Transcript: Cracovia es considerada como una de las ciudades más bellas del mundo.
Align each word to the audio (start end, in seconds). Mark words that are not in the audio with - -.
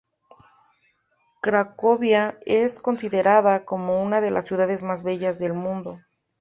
Cracovia 1.43 2.39
es 2.47 2.79
considerada 2.79 3.65
como 3.65 4.01
una 4.01 4.19
de 4.19 4.31
las 4.31 4.45
ciudades 4.45 4.81
más 4.81 5.03
bellas 5.03 5.37
del 5.37 5.53
mundo. 5.53 5.99